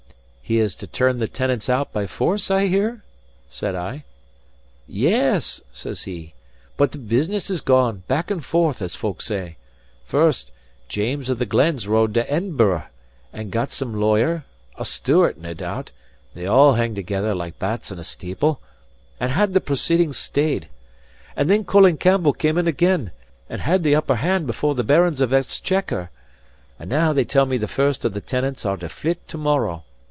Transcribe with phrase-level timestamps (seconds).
[0.43, 3.05] "He is to turn the tenants out by force, I hear?"
[3.49, 4.03] said I.
[4.85, 6.33] "Yes," says he,
[6.75, 9.55] "but the business has gone back and forth, as folk say.
[10.03, 10.51] First,
[10.89, 12.83] James of the Glens rode to Edinburgh,
[13.31, 14.43] and got some lawyer
[14.77, 15.91] (a Stewart, nae doubt
[16.33, 18.59] they all hing together like bats in a steeple)
[19.21, 20.67] and had the proceedings stayed.
[21.33, 23.11] And then Colin Campbell cam' in again,
[23.49, 26.09] and had the upper hand before the Barons of Exchequer.
[26.77, 29.85] And now they tell me the first of the tenants are to flit to morrow.